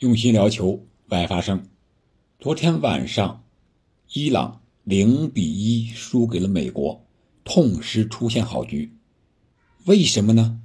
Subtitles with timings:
[0.00, 1.64] 用心聊球，为爱发声。
[2.38, 3.44] 昨天晚上，
[4.12, 7.02] 伊朗零比一输给了美国，
[7.44, 8.92] 痛失出线好局。
[9.86, 10.60] 为什么呢？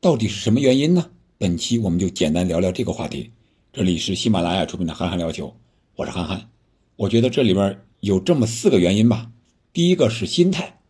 [0.00, 1.08] 到底是什么原因呢？
[1.38, 3.30] 本期我们就简单聊聊这个话题。
[3.72, 5.46] 这里是喜马拉雅出品的《憨憨聊球》，
[5.94, 6.50] 我是憨憨。
[6.96, 9.30] 我觉得这里边有这么四个原因吧。
[9.72, 10.80] 第一个是心态，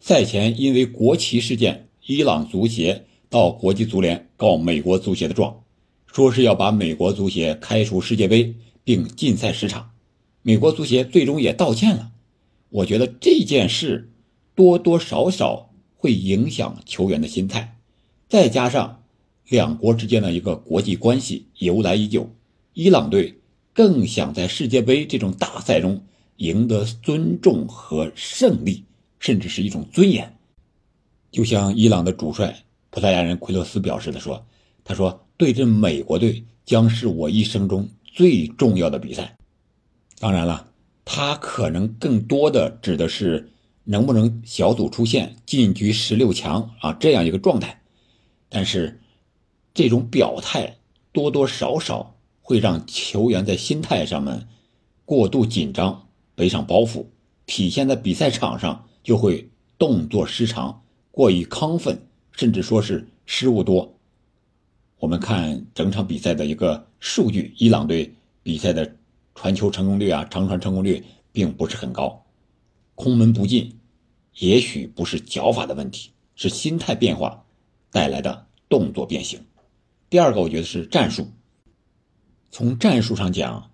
[0.00, 5.62] 赛前因为国旗事件，伊朗足协到国际足联告美国足协的状。
[6.12, 9.90] 说是要把美国足协开除世界杯，并禁赛十场，
[10.42, 12.10] 美国足协最终也道歉了。
[12.68, 14.10] 我觉得这件事
[14.54, 17.76] 多多少少会影响球员的心态，
[18.28, 19.02] 再加上
[19.48, 22.28] 两国之间的一个国际关系由来已久，
[22.74, 23.40] 伊朗队
[23.72, 26.02] 更想在世界杯这种大赛中
[26.36, 28.84] 赢得尊重和胜利，
[29.18, 30.36] 甚至是一种尊严。
[31.30, 34.44] 就像伊朗的主帅葡萄牙人奎洛斯表示的说
[34.90, 39.38] ：“他说。”对阵美国队将是我一生中最重要的比赛。
[40.18, 40.70] 当然了，
[41.02, 43.50] 他可能更多的指的是
[43.84, 47.80] 能不能小组出线、进局十六强啊这样一个状态。
[48.50, 49.00] 但是，
[49.72, 50.76] 这种表态
[51.10, 54.46] 多多少少会让球员在心态上面
[55.06, 57.06] 过度紧张，背上包袱，
[57.46, 63.96] 体现在比赛场上就会动作失常、过于亢奋，甚至说是失误多。
[65.00, 68.94] 我们看整场比赛的一个数据，伊朗队比赛的
[69.34, 72.22] 传球成功率啊，长传成功率并不是很高，
[72.94, 73.78] 空门不进，
[74.40, 77.42] 也许不是脚法的问题，是心态变化
[77.90, 79.40] 带来的动作变形。
[80.10, 81.28] 第二个，我觉得是战术。
[82.50, 83.70] 从战术上讲，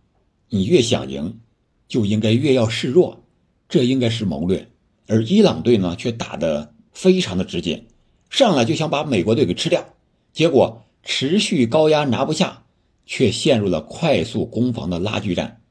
[0.49, 1.41] 你越想赢，
[1.89, 3.25] 就应该越要示弱，
[3.69, 4.71] 这应该是谋略。
[5.09, 7.85] 而伊朗队呢，却打得非常的直接，
[8.31, 9.85] 上来就想把美国队给吃掉，
[10.33, 10.85] 结果。
[11.09, 12.65] 持续高压拿不下，
[13.07, 15.63] 却陷入了快速攻防的拉锯战，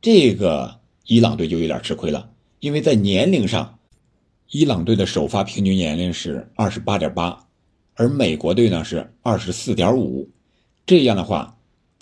[0.00, 2.30] 这个伊朗队就有点吃亏了。
[2.58, 3.78] 因为在年龄上，
[4.50, 7.46] 伊朗队的首发平均年龄是二十八点八，
[7.94, 10.30] 而美国队呢是二十四点五，
[10.86, 11.58] 这样的话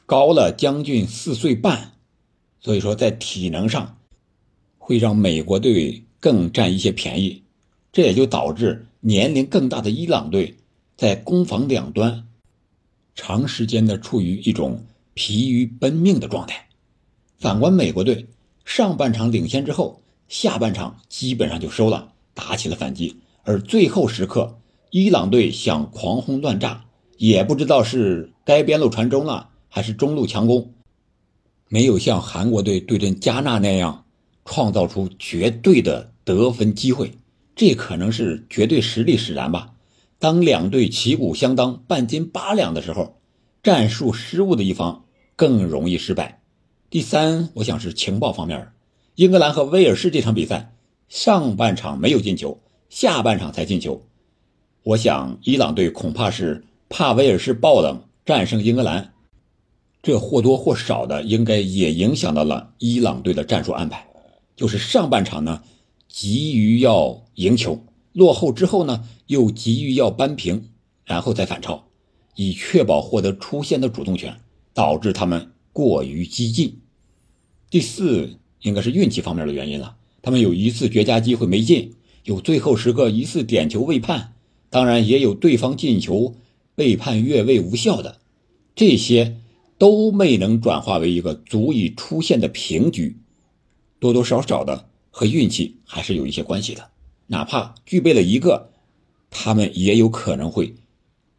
[0.07, 1.95] 高了将近四岁半，
[2.61, 3.99] 所以说在体能上
[4.79, 7.43] 会让美国队更占一些便宜，
[7.91, 10.55] 这也就导致年龄更大的伊朗队
[10.97, 12.29] 在攻防两端。
[13.23, 14.83] 长时间的处于一种
[15.13, 16.69] 疲于奔命的状态。
[17.39, 18.27] 反观美国队，
[18.65, 23.15] 上半场领先之后，下半场基本上就收了，打起了反击。
[23.43, 24.59] 而最后时刻，
[24.91, 26.87] 伊朗队想狂轰乱炸，
[27.19, 30.73] 也不知道是该边路传中了，还是中路强攻，
[31.69, 34.07] 没有像韩国队对阵加纳那样
[34.47, 37.13] 创造出绝对的得分机会。
[37.55, 39.75] 这可能是绝对实力使然吧。
[40.21, 43.17] 当两队旗鼓相当、半斤八两的时候，
[43.63, 46.43] 战术失误的一方更容易失败。
[46.91, 48.69] 第三，我想是情报方面
[49.15, 50.75] 英格兰和威尔士这场比赛，
[51.09, 52.61] 上半场没有进球，
[52.91, 54.03] 下半场才进球。
[54.83, 59.15] 我想伊朗队恐怕是怕威尔士爆冷战胜英格兰，
[60.03, 64.07] 这或多或少的应该也影响到了伊朗队的战术安排，
[64.55, 65.63] 就是上半场呢
[66.09, 67.83] 急于要赢球。
[68.13, 70.71] 落后之后呢，又急于要扳平，
[71.05, 71.85] 然后再反超，
[72.35, 74.41] 以确保获得出线的主动权，
[74.75, 76.81] 导致他们过于激进。
[77.71, 79.97] 第四，应该是运气方面的原因了。
[80.23, 81.95] 他们有一次绝佳机会没进，
[82.25, 84.35] 有最后时刻一次点球未判，
[84.69, 86.35] 当然也有对方进球
[86.75, 88.21] 被判越位无效的，
[88.75, 89.37] 这些
[89.79, 93.17] 都没能转化为一个足以出现的平局，
[93.99, 96.91] 多多少少的和运气还是有一些关系的。
[97.33, 98.73] 哪怕具备了一个，
[99.31, 100.75] 他们也有可能会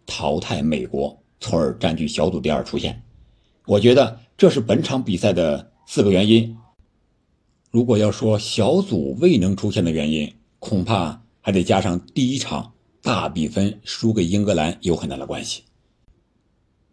[0.06, 3.04] 淘汰美国，从而占据小组第二出线。
[3.66, 6.58] 我觉得这是本场比赛的四个原因。
[7.72, 12.72] 如果要说小组未能出现的原因，恐怕还得加上第一场
[13.02, 15.64] 大比分输给英格兰有很大的关系。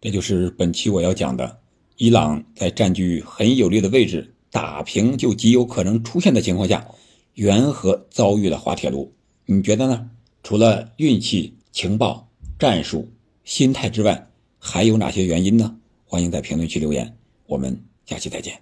[0.01, 1.59] 这就是本期我要讲的：
[1.95, 6.85] 伊朗在占据很有利的位置，打平就极有可能出现的情况下。
[7.39, 9.13] 缘何遭遇了滑铁卢？
[9.45, 10.09] 你觉得呢？
[10.43, 12.27] 除了运气、情报、
[12.59, 13.07] 战术、
[13.45, 15.73] 心态之外，还有哪些原因呢？
[16.03, 17.15] 欢迎在评论区留言，
[17.45, 18.59] 我们下期再见。